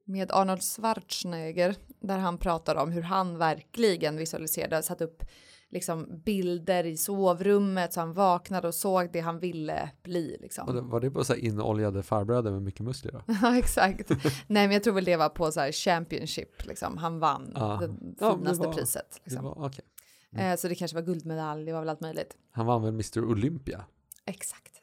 [0.04, 5.24] med Arnold Schwarzenegger, där han pratar om hur han verkligen visualiserade, satt upp
[5.74, 10.38] liksom bilder i sovrummet så han vaknade och såg det han ville bli.
[10.42, 10.90] Liksom.
[10.90, 13.24] Var det på så här inoljade farbröder med mycket muskler?
[13.42, 14.10] Ja, exakt.
[14.48, 16.98] Nej, men jag tror väl det var på så här Championship, liksom.
[16.98, 17.80] han vann ah.
[17.80, 17.88] det
[18.20, 19.22] finaste ja, det priset.
[19.24, 19.44] Liksom.
[19.44, 19.86] Det var, okay.
[20.32, 20.52] mm.
[20.52, 22.38] eh, så det kanske var guldmedalj, det var väl allt möjligt.
[22.52, 23.86] Han vann väl Mr Olympia?
[24.26, 24.74] Exakt.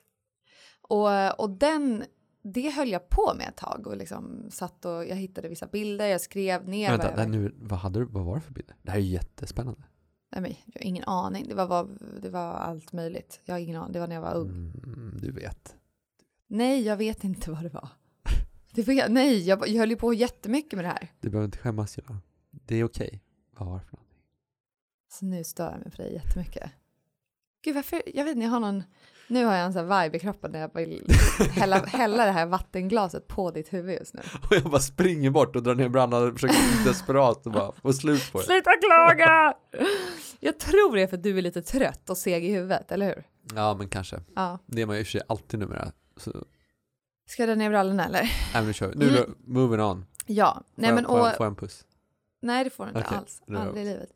[0.83, 2.05] Och, och den,
[2.43, 6.07] det höll jag på med ett tag och liksom satt och jag hittade vissa bilder,
[6.07, 6.91] jag skrev ner.
[6.91, 8.77] Vänta, vad, det jag, nu, vad, hade du, vad var det för bilder?
[8.83, 9.83] Det här är jättespännande.
[10.31, 13.41] Nej, men, jag har ingen aning, det var, vad, det var allt möjligt.
[13.45, 14.49] Jag har ingen aning, det var när jag var ung.
[14.85, 15.77] Mm, du vet.
[16.47, 17.89] Nej, jag vet inte vad det var.
[18.73, 21.13] Det var nej, jag, jag höll ju på jättemycket med det här.
[21.21, 22.21] Du behöver inte skämmas Julia.
[22.51, 23.23] Det är okej.
[23.51, 24.19] Vad var det för någonting?
[25.09, 26.71] Så nu stör jag mig för dig jättemycket.
[27.63, 28.03] Gud, varför?
[28.07, 28.83] Jag vet inte, jag har någon...
[29.31, 31.03] Nu har jag en sån vibe i kroppen när jag vill
[31.53, 34.21] hälla, hälla det här vattenglaset på ditt huvud just nu.
[34.51, 37.93] Och jag bara springer bort och drar ner brallorna och försöker desperat och bara få
[37.93, 38.45] slut på det.
[38.45, 39.55] Sluta klaga!
[40.41, 43.07] Jag tror det är för att du är lite trött och seg i huvudet, eller
[43.07, 43.27] hur?
[43.55, 44.21] Ja, men kanske.
[44.37, 44.59] Ja.
[44.67, 45.93] Det är man ju i och för sig alltid numera.
[46.17, 46.45] Så,
[47.29, 48.21] Ska jag dra ner brallorna eller?
[48.23, 48.97] nej, men nu kör vi.
[48.99, 49.35] Nu, Mm.
[49.45, 50.07] moving on.
[50.27, 51.37] Ja, nej men får, jag, och...
[51.37, 51.85] får jag en puss?
[52.41, 53.43] Nej, det får du inte Okej, alls.
[53.57, 54.11] Aldrig i livet.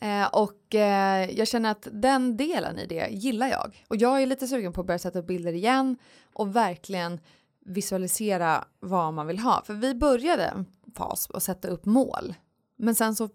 [0.00, 3.84] Eh, och eh, jag känner att den delen i det gillar jag.
[3.88, 5.96] Och jag är lite sugen på att börja sätta upp bilder igen
[6.34, 7.20] och verkligen
[7.60, 9.62] visualisera vad man vill ha.
[9.64, 12.34] För vi började en fas och sätta upp mål.
[12.76, 13.28] Men sen så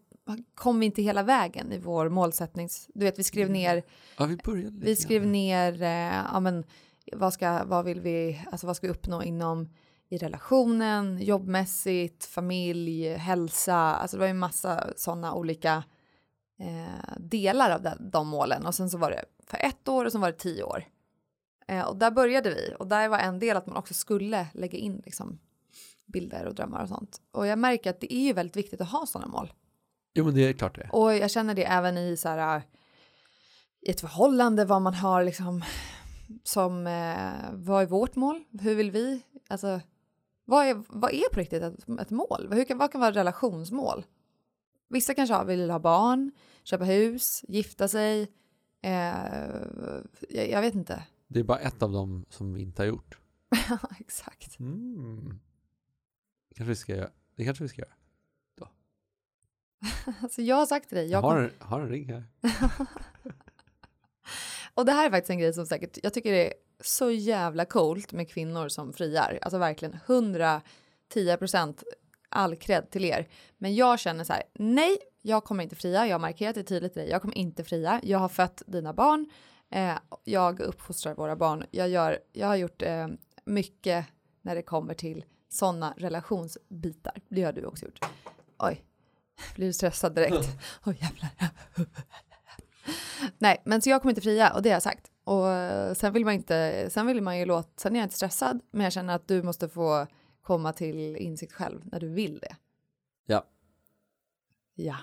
[0.56, 2.88] kom vi inte hela vägen i vår målsättnings...
[2.94, 3.84] Du vet, vi skrev ner,
[4.18, 6.64] Ja, vi började lite vi skrev ner eh, ja, men,
[7.14, 9.70] vad, ska, vad vill vi, alltså vad ska vi uppnå inom
[10.12, 13.76] i relationen, jobbmässigt, familj, hälsa.
[13.76, 15.84] Alltså det var ju massa sådana olika
[16.60, 18.66] eh, delar av de, de målen.
[18.66, 20.84] Och sen så var det för ett år och sen var det tio år.
[21.68, 22.76] Eh, och där började vi.
[22.80, 25.40] Och där var en del att man också skulle lägga in liksom,
[26.06, 27.22] bilder och drömmar och sånt.
[27.32, 29.54] Och jag märker att det är ju väldigt viktigt att ha sådana mål.
[30.14, 30.90] Jo, men det är klart det.
[30.92, 32.62] Och jag känner det även i så här
[33.82, 35.64] i ett förhållande vad man har liksom
[36.44, 38.44] som eh, vad är vårt mål?
[38.62, 39.22] Hur vill vi?
[39.48, 39.82] Alltså
[40.52, 42.50] vad är, vad är på riktigt ett, ett mål?
[42.52, 44.06] Hur kan, vad kan vara relationsmål?
[44.90, 46.32] Vissa kanske vill ha barn,
[46.64, 48.32] köpa hus, gifta sig.
[48.82, 48.92] Eh,
[50.30, 51.04] jag, jag vet inte.
[51.28, 53.18] Det är bara ett av dem som vi inte har gjort.
[54.00, 54.60] Exakt.
[54.60, 55.40] Mm.
[56.50, 57.10] Det kanske vi ska göra.
[57.36, 57.94] Det kanske vi ska göra.
[60.22, 62.24] Alltså jag har sagt till dig, Jag jag har en, har en ring här.
[64.74, 67.66] och det här är faktiskt en grej som säkert, jag tycker det är så jävla
[67.66, 69.40] coolt med kvinnor som friar.
[69.42, 70.62] Alltså verkligen 110
[71.40, 71.84] procent
[72.30, 73.28] all cred till er.
[73.58, 76.08] Men jag känner så här, nej, jag kommer inte fria.
[76.08, 77.12] Jag har markerat det tydligt till dig.
[77.12, 78.00] Jag kommer inte fria.
[78.04, 79.30] Jag har fött dina barn.
[79.72, 81.66] Eh, jag uppfostrar våra barn.
[81.72, 83.08] Jag, gör, jag har gjort eh,
[83.46, 84.06] mycket
[84.42, 87.22] när det kommer till sådana relationsbitar.
[87.30, 88.00] Det har du också gjort.
[88.60, 88.86] Oj,
[89.56, 90.48] blir du stressad direkt?
[90.86, 91.30] Oj jävlar.
[93.38, 95.11] Nej, men så jag kommer inte fria och det har jag sagt.
[95.24, 98.16] Och eh, sen vill man inte, sen vill man ju låta, sen är jag inte
[98.16, 100.08] stressad, men jag känner att du måste få
[100.42, 102.56] komma till insikt själv när du vill det.
[103.26, 103.46] Ja.
[104.76, 104.98] Ja.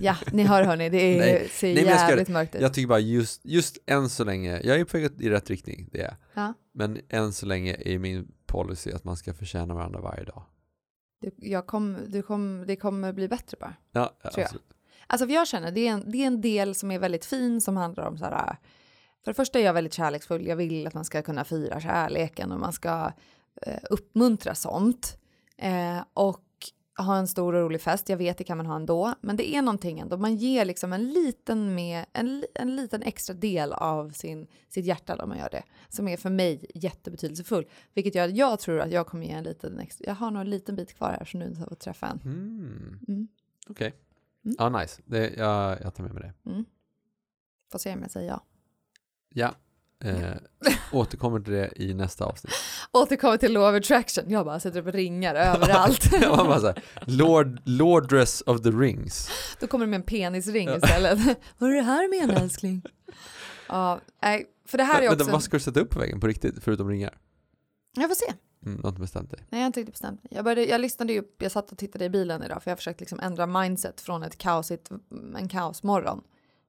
[0.00, 2.60] Ja, ni hör hörni, det är, Nej, ser nej, jävligt mörkt ut.
[2.60, 5.88] Jag tycker bara just, just än så länge, jag är på väg i rätt riktning,
[5.92, 6.16] det är.
[6.34, 6.54] Ja.
[6.72, 10.42] Men än så länge är min policy att man ska förtjäna varandra varje dag.
[11.36, 13.74] Du, kom, du kom, det kommer bli bättre bara.
[13.92, 14.40] Ja, jag.
[14.40, 14.74] absolut.
[15.06, 17.60] Alltså för jag känner, det är, en, det är en del som är väldigt fin
[17.60, 18.56] som handlar om så här,
[19.24, 22.52] för det första är jag väldigt kärleksfull, jag vill att man ska kunna fira kärleken
[22.52, 23.12] och man ska
[23.62, 25.18] eh, uppmuntra sånt.
[25.56, 26.40] Eh, och
[26.98, 29.54] ha en stor och rolig fest, jag vet det kan man ha ändå, men det
[29.54, 34.10] är någonting ändå, man ger liksom en liten, med, en, en liten extra del av
[34.10, 38.36] sin, sitt hjärta när man gör det, som är för mig jättebetydelsefull, vilket gör att
[38.36, 40.94] jag tror att jag kommer ge en liten extra, jag har nog en liten bit
[40.94, 42.20] kvar här så nu har jag träffa en.
[42.24, 43.00] Mm.
[43.08, 43.28] Mm.
[43.68, 43.94] Okej.
[44.44, 44.56] Mm.
[44.58, 45.02] Ja, nice.
[45.04, 46.50] Det, jag, jag tar med mig det.
[46.50, 46.64] Mm.
[47.72, 48.42] Får se om jag säger ja.
[49.36, 49.54] Ja.
[50.04, 50.32] Eh,
[50.92, 52.52] återkommer till det i nästa avsnitt.
[52.92, 54.24] Återkommer till law of attraction.
[54.30, 56.12] Jag bara sätter upp ringar överallt.
[56.12, 59.28] Jag var bara så här, Lord, Lordress of the Rings.
[59.60, 61.18] Då kommer det med en penisring istället.
[61.58, 62.82] Vad är det här med älskling?
[63.68, 65.30] Ja, nej, för det här är också...
[65.30, 67.18] vad ska du sätta upp på väggen på riktigt, förutom ringar?
[67.96, 68.32] Jag får se.
[68.66, 69.40] Mm, du har inte bestämt dig?
[69.40, 70.32] Nej, jag har inte riktigt bestämt mig.
[70.34, 72.72] Jag, började, jag lyssnade ju upp, jag satt och tittade i bilen idag för jag
[72.72, 74.90] har försökt liksom ändra mindset från ett kaosigt,
[75.36, 76.22] en kaosmorgon.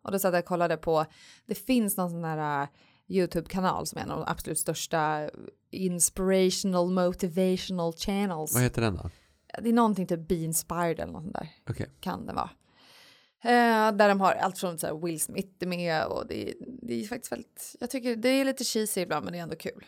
[0.05, 1.05] Och då satt jag och kollade på,
[1.45, 2.67] det finns någon sån där uh,
[3.07, 5.29] YouTube-kanal som är en av de absolut största
[5.71, 8.53] inspirational motivational channels.
[8.53, 9.09] Vad heter den då?
[9.61, 11.49] Det är någonting typ Be Inspired eller något sånt där.
[11.69, 11.89] Okej.
[11.99, 12.49] Kan det vara.
[13.43, 17.07] Eh, där de har allt från så här Will Smith med och det, det är
[17.07, 19.85] faktiskt väldigt, jag tycker det är lite cheesy ibland men det är ändå kul.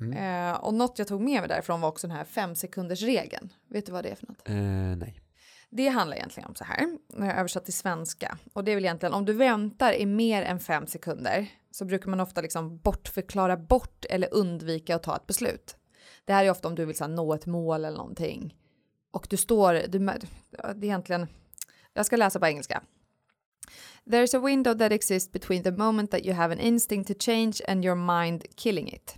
[0.00, 0.52] Mm.
[0.52, 3.52] Eh, och något jag tog med mig därifrån var också den här fem sekunders regeln.
[3.68, 4.48] Vet du vad det är för något?
[4.48, 4.56] Eh,
[4.96, 5.20] nej.
[5.70, 8.38] Det handlar egentligen om så här, när jag översatt till svenska.
[8.52, 12.10] Och det är väl egentligen om du väntar i mer än fem sekunder så brukar
[12.10, 15.76] man ofta liksom bortförklara bort eller undvika att ta ett beslut.
[16.24, 18.54] Det här är ofta om du vill så här, nå ett mål eller någonting.
[19.10, 20.08] Och du står, du, det
[20.66, 21.26] är egentligen,
[21.94, 22.82] jag ska läsa på engelska.
[24.04, 27.60] There's a window that exists between the moment that you have an instinct to change
[27.68, 29.16] and your mind killing it.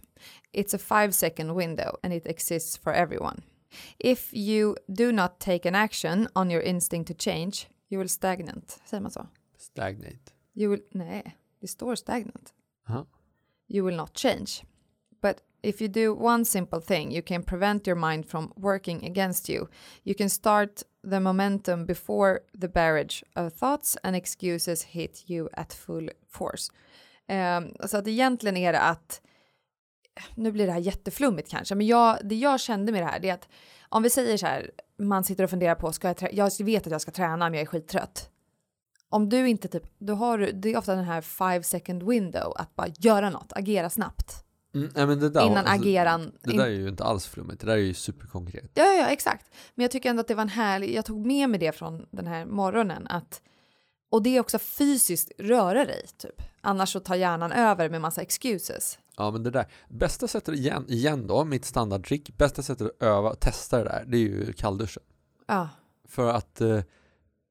[0.53, 3.43] It's a five second window and it exists for everyone.
[3.99, 8.81] If you do not take an action on your instinct to change, you will stagnant.
[8.85, 9.27] Säger man så?
[9.59, 10.33] Stagnate.
[10.55, 12.55] You will, nej, det står stagnant.
[12.89, 13.07] Aha.
[13.69, 14.65] You will not change.
[15.23, 19.49] But if you do one simple thing, you can prevent your mind from working against
[19.49, 19.69] you.
[20.05, 25.73] You can start the momentum before the barrage of thoughts and excuses hit you at
[25.73, 26.71] full force.
[27.29, 29.23] Um, så att egentligen är det att,
[30.35, 33.29] nu blir det här jätteflummigt kanske, men jag, det jag kände med det här det
[33.29, 33.49] är att
[33.89, 36.87] om vi säger så här, man sitter och funderar på, ska jag, trä- jag vet
[36.87, 38.31] att jag ska träna men jag är skittrött.
[39.09, 42.53] Om du inte typ, då har du, det är ofta den här five second window,
[42.57, 44.45] att bara göra något, agera snabbt.
[44.75, 46.33] Mm, nej, men det där, innan alltså, ageran.
[46.43, 48.71] Det där är ju inte alls flummigt, det där är ju superkonkret.
[48.75, 49.47] Ja, ja, ja, exakt.
[49.75, 52.07] Men jag tycker ändå att det var en härlig, jag tog med mig det från
[52.11, 53.43] den här morgonen att
[54.11, 56.43] och det är också fysiskt röra dig typ.
[56.61, 58.99] Annars så tar hjärnan över med massa excuses.
[59.17, 63.35] Ja men det där, bästa sättet igen, igen då, mitt standardtrick, bästa sättet att öva,
[63.35, 65.03] testa det där, det är ju kallduschen.
[65.47, 65.69] Ja,
[66.09, 66.81] För att eh,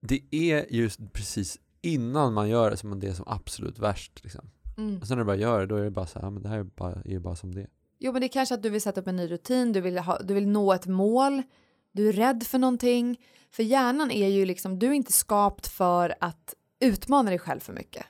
[0.01, 4.23] det är just precis innan man gör det som det är som absolut värst.
[4.23, 4.49] Liksom.
[4.77, 4.97] mm.
[5.01, 6.43] Och sen när du bara gör det, då är det bara så här, ja, men
[6.43, 7.67] det här är bara, är bara som det.
[7.99, 9.97] Jo, men det är kanske att du vill sätta upp en ny rutin, du vill,
[9.97, 11.43] ha, du vill nå ett mål,
[11.91, 13.19] du är rädd för någonting.
[13.51, 17.73] För hjärnan är ju liksom, du är inte skapt för att utmana dig själv för
[17.73, 18.05] mycket.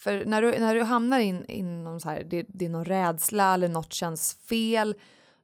[0.00, 3.54] För när du, när du hamnar in, inom så här, det, det är någon rädsla
[3.54, 4.94] eller något känns fel,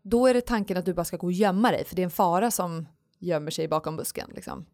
[0.02, 2.04] då är det tanken att du bara ska gå och gömma dig, för det är
[2.04, 4.30] en fara som gömmer sig bakom busken.
[4.34, 4.66] Liksom.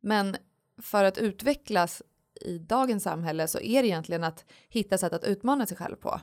[0.00, 0.36] Men
[0.82, 2.02] för att utvecklas
[2.40, 6.20] i dagens samhälle så är det egentligen att hitta sätt att utmana sig själv på.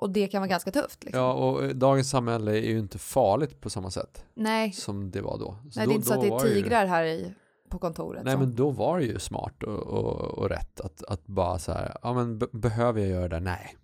[0.00, 1.04] Och det kan vara ganska tufft.
[1.04, 1.20] Liksom.
[1.22, 5.20] Ja, och eh, dagens samhälle är ju inte farligt på samma sätt Nej, som det
[5.20, 5.56] var då.
[5.70, 7.34] Så Nej, då, det är inte så att det är var ju- tigrar här i,
[7.70, 8.24] på kontoret.
[8.24, 11.58] Nej som- men då var det ju smart och, och, och rätt att, att bara
[11.58, 13.40] så här, ja men be- behöver jag göra det?
[13.40, 13.76] Nej.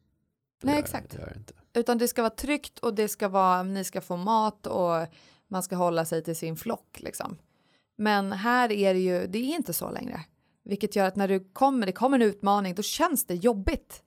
[0.61, 1.11] Det Nej, gör, exakt.
[1.11, 1.53] Det gör jag inte.
[1.75, 5.07] Utan det ska vara tryggt och det ska vara, ni ska få mat och
[5.49, 7.37] man ska hålla sig till sin flock liksom.
[7.99, 10.21] Men här är det ju, det är inte så längre.
[10.65, 14.03] Vilket gör att när du kommer, det kommer en utmaning, då känns det jobbigt.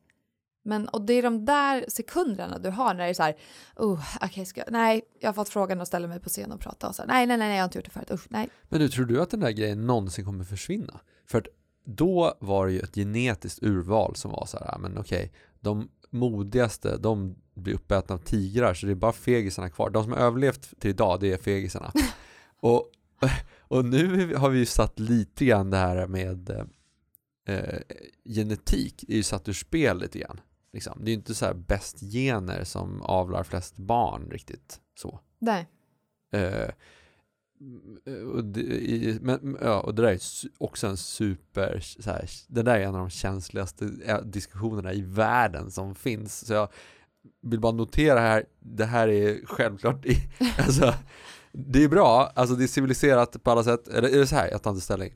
[0.69, 3.35] Men, och det är de där sekunderna du har när det är så här,
[3.75, 6.87] oh, okej, ska, nej, jag har fått frågan att ställa mig på scen och prata
[6.87, 8.49] och så här, nej, nej, nej, jag har inte gjort det förut, usch, nej.
[8.69, 10.99] Men du, tror du att den där grejen någonsin kommer försvinna?
[11.25, 11.47] För att
[11.85, 15.89] då var det ju ett genetiskt urval som var så här, ja, men okej, de
[16.09, 19.89] modigaste, de blir uppätna av tigrar, så det är bara fegisarna kvar.
[19.89, 21.91] De som har överlevt till idag, det är fegisarna.
[22.59, 22.91] och,
[23.59, 26.49] och nu har vi ju satt lite grann det här med
[27.47, 27.79] eh,
[28.25, 30.41] genetik, är ju satt ur spel lite grann.
[30.73, 30.97] Liksom.
[30.99, 35.19] Det är ju inte så här bäst gener som avlar flest barn riktigt så.
[35.39, 35.67] Nej.
[36.31, 36.69] Eh,
[38.35, 40.19] och, det, men, ja, och det där är
[40.57, 45.01] också en super, så här, det där är en av de känsligaste eh, diskussionerna i
[45.01, 46.45] världen som finns.
[46.45, 46.69] Så jag
[47.41, 50.93] vill bara notera här, det här är självklart, i, alltså,
[51.51, 54.51] det är bra, alltså det är civiliserat på alla sätt, eller är det så här,
[54.51, 55.13] jag tar inte ställning.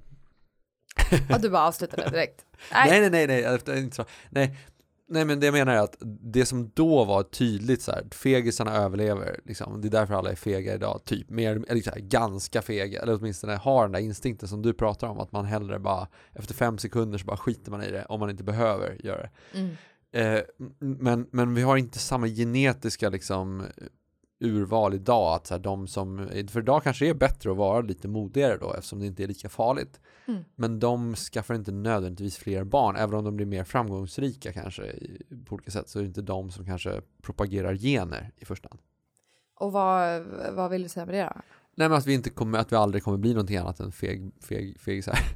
[1.34, 2.46] Och du bara avslutade direkt.
[2.74, 2.90] Nej.
[2.90, 3.90] Nej, nej, nej, nej,
[4.30, 4.58] nej,
[5.08, 8.76] nej, men det jag menar är att det som då var tydligt så här, fegisarna
[8.76, 12.62] överlever, liksom, det är därför alla är fega idag, typ, mer, eller så här, ganska
[12.62, 16.08] fega, eller åtminstone har den där instinkten som du pratar om, att man hellre bara,
[16.34, 19.60] efter fem sekunder så bara skiter man i det, om man inte behöver göra det.
[19.60, 19.76] Mm.
[20.12, 20.42] Eh,
[20.80, 23.64] men, men vi har inte samma genetiska liksom
[24.44, 27.82] urval idag, att så här, de som, för idag kanske det är bättre att vara
[27.82, 30.00] lite modigare då, eftersom det inte är lika farligt.
[30.26, 30.44] Mm.
[30.56, 35.22] Men de skaffar inte nödvändigtvis fler barn, även om de blir mer framgångsrika kanske i,
[35.46, 38.80] på olika sätt, så är det inte de som kanske propagerar gener i första hand.
[39.56, 41.42] Och vad, vad vill du säga med det då?
[41.76, 44.32] Nej men att vi, inte kommer, att vi aldrig kommer bli någonting annat än feg,
[44.42, 45.20] feg, fegisar.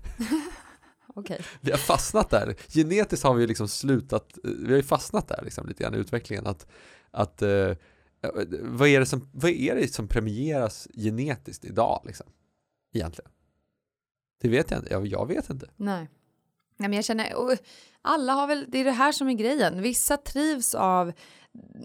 [1.17, 1.41] Okej.
[1.62, 2.56] Vi har fastnat där.
[2.70, 6.48] Genetiskt har vi liksom slutat, vi har ju fastnat där liksom lite grann i utvecklingen.
[6.48, 6.67] Att,
[7.12, 7.72] att, eh,
[8.62, 12.28] vad, är det som, vad är det som premieras genetiskt idag liksom?
[12.94, 13.32] Egentligen?
[14.42, 15.70] Det vet jag inte, jag, jag vet inte.
[15.76, 16.10] Nej.
[16.80, 17.34] Nej, men jag känner,
[18.02, 19.82] alla har väl, det är det här som är grejen.
[19.82, 21.13] Vissa trivs av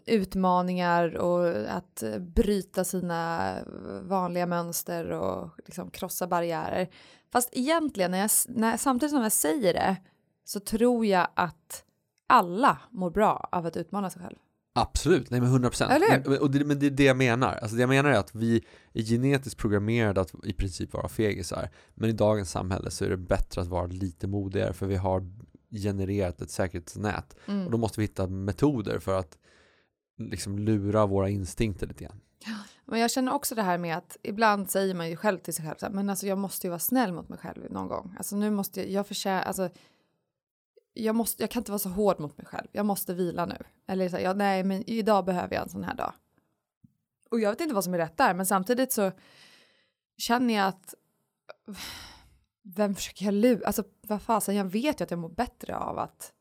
[0.07, 3.55] utmaningar och att bryta sina
[4.03, 6.89] vanliga mönster och liksom krossa barriärer.
[7.33, 9.97] Fast egentligen, när jag, när, samtidigt som jag säger det,
[10.45, 11.85] så tror jag att
[12.27, 14.37] alla mår bra av att utmana sig själv.
[14.75, 16.27] Absolut, nej men 100 procent.
[16.41, 17.55] Och det, men det är det jag menar.
[17.55, 21.71] Alltså det jag menar är att vi är genetiskt programmerade att i princip vara fegisar.
[21.95, 25.27] Men i dagens samhälle så är det bättre att vara lite modigare för vi har
[25.71, 27.37] genererat ett säkerhetsnät.
[27.47, 27.65] Mm.
[27.65, 29.39] Och då måste vi hitta metoder för att
[30.19, 32.21] liksom lura våra instinkter lite grann.
[32.85, 35.65] Men jag känner också det här med att ibland säger man ju själv till sig
[35.65, 38.15] själv så här, men alltså jag måste ju vara snäll mot mig själv någon gång.
[38.19, 39.71] Alltså nu måste jag, jag förtjänar, alltså
[40.95, 43.57] jag, måste, jag kan inte vara så hård mot mig själv, jag måste vila nu.
[43.87, 46.13] Eller så ja, nej men idag behöver jag en sån här dag.
[47.31, 49.13] Och jag vet inte vad som är rätt där, men samtidigt så
[50.17, 50.95] känner jag att
[52.63, 53.67] vem försöker jag lura?
[53.67, 56.33] Alltså vad fasen, jag vet ju att jag mår bättre av att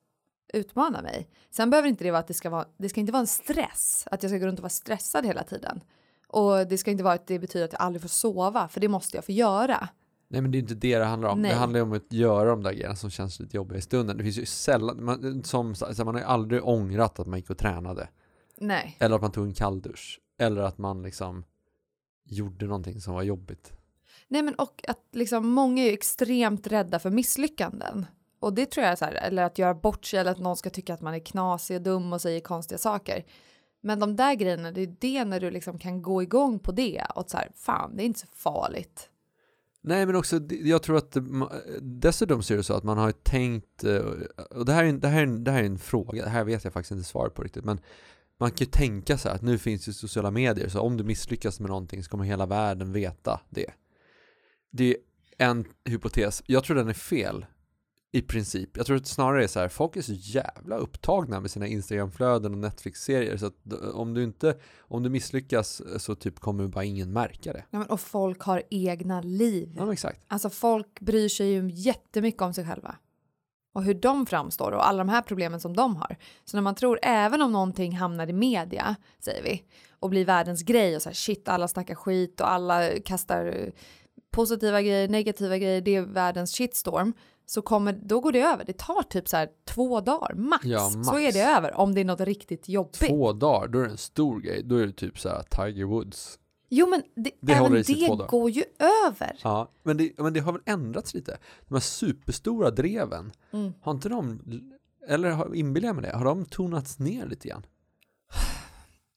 [0.53, 1.29] utmana mig.
[1.49, 4.07] Sen behöver inte det vara att det ska vara, det ska inte vara en stress,
[4.11, 5.81] att jag ska gå runt och vara stressad hela tiden.
[6.27, 8.87] Och det ska inte vara att det betyder att jag aldrig får sova, för det
[8.87, 9.89] måste jag få göra.
[10.31, 11.41] Nej men det är inte det det handlar om.
[11.41, 11.51] Nej.
[11.51, 14.17] Det handlar ju om att göra de där grejerna som känns lite jobbiga i stunden.
[14.17, 17.49] Det finns ju sällan, man, som, alltså man har ju aldrig ångrat att man gick
[17.49, 18.09] och tränade.
[18.57, 18.97] Nej.
[18.99, 20.19] Eller att man tog en kalldusch.
[20.39, 21.43] Eller att man liksom
[22.25, 23.73] gjorde någonting som var jobbigt.
[24.27, 28.05] Nej men och att liksom många är ju extremt rädda för misslyckanden.
[28.39, 30.57] Och det tror jag är så här, eller att göra bort sig eller att någon
[30.57, 33.25] ska tycka att man är knasig och dum och säger konstiga saker.
[33.81, 37.05] Men de där grejerna, det är det när du liksom kan gå igång på det
[37.15, 39.10] och så här, fan det är inte så farligt.
[39.83, 41.17] Nej men också, jag tror att
[41.81, 43.97] dessutom så är det så att man har tänkt, eh,
[44.49, 46.29] och det här är, en- det här är, en- det här är en fråga, det
[46.29, 47.79] här vet jag faktiskt inte svaret på riktigt, men
[48.39, 51.03] man kan ju tänka så här att nu finns ju sociala medier, så om du
[51.03, 53.71] misslyckas med någonting så kommer hela världen veta det.
[54.71, 54.89] Det
[55.37, 57.45] är en hypotes, jag tror den är fel
[58.11, 58.77] i princip.
[58.77, 61.67] Jag tror att det snarare är så här, folk är så jävla upptagna med sina
[61.67, 66.83] Instagramflöden och Netflix-serier så att om du inte, om du misslyckas så typ kommer bara
[66.83, 67.63] ingen märka det.
[67.69, 69.75] Ja, men, och folk har egna liv.
[69.77, 70.25] Ja exakt.
[70.27, 72.95] Alltså folk bryr sig ju jättemycket om sig själva.
[73.73, 76.17] Och hur de framstår och alla de här problemen som de har.
[76.45, 79.63] Så när man tror, även om någonting hamnar i media, säger vi,
[79.99, 83.73] och blir världens grej och så här shit alla snackar skit och alla kastar eh,
[84.31, 87.13] positiva grejer, negativa grejer, det är världens shitstorm.
[87.51, 88.65] Så kommer, då går det över.
[88.65, 90.65] Det tar typ så här två dagar, max.
[90.65, 91.07] Ja, max.
[91.07, 92.99] Så är det över om det är något riktigt jobbigt.
[93.09, 94.63] Två dagar, då är det en stor grej.
[94.63, 96.39] Då är det typ så här Tiger Woods.
[96.69, 98.63] Jo men det, Det även det går ju
[99.07, 99.37] över.
[99.43, 101.37] Ja, men det, men det har väl ändrats lite.
[101.67, 103.73] De här superstora dreven, Mm.
[103.81, 104.41] har inte de,
[105.07, 107.65] eller har- inbillar jag mig det, har de tonats ner lite grann?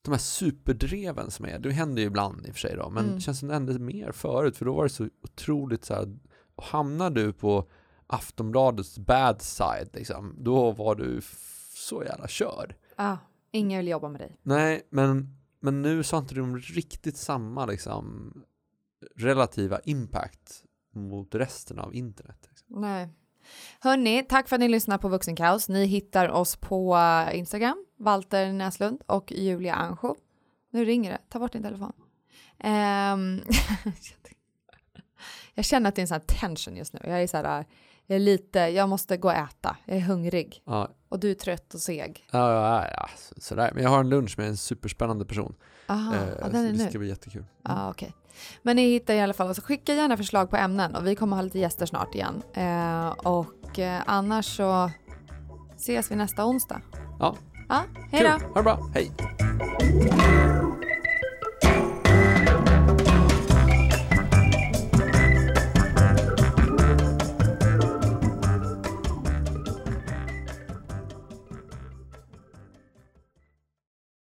[0.01, 3.03] De här superdreven som är, det händer ju ibland i och för sig då, men
[3.03, 3.15] Mm.
[3.15, 6.17] det känns som det hände mer förut, för då var det så otroligt så här,
[6.57, 7.67] hamnar du på
[8.07, 11.21] Aftonbladets bad side liksom, då var du
[11.75, 12.75] så jävla körd.
[12.95, 13.17] Ah,
[13.51, 14.37] ingen vill jobba med dig.
[14.43, 18.33] Nej, men, men nu så har inte de riktigt samma liksom
[19.15, 20.63] relativa impact
[20.93, 22.47] mot resten av internet.
[22.49, 22.81] Liksom.
[22.81, 23.09] Nej.
[23.79, 25.69] Hörni, tack för att ni lyssnar på Vuxenkaos.
[25.69, 30.15] Ni hittar oss på eh, Instagram, Walter Näslund och Julia Ancho.
[30.71, 31.93] Nu ringer det, ta bort din telefon.
[32.59, 33.41] Ehm,
[35.53, 36.99] jag känner att det är en sån här tension just nu.
[37.03, 37.65] Jag är så här,
[38.07, 40.61] jag är lite, jag måste gå och äta, jag är hungrig.
[40.65, 42.25] Ja, Och du är trött och seg.
[42.31, 43.71] ja, ja, ja så- sådär.
[43.73, 45.55] Men jag har en lunch med en superspännande person.
[45.87, 46.89] Aha, Eh, ja, den är det nu.
[46.89, 47.45] ska bli jättekul.
[47.63, 48.13] Ja, okej.
[48.61, 51.35] Men ni hittar i alla fall, så skicka gärna förslag på ämnen och vi kommer
[51.35, 52.41] ha lite gäster snart igen.
[52.53, 54.91] Eh, och eh, annars så
[55.75, 56.81] ses vi nästa onsdag.
[57.19, 57.35] Ja.
[57.69, 58.29] Ja, hej då!
[58.47, 59.11] Ha det bra, hej!